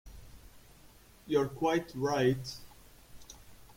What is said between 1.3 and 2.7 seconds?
are quite right.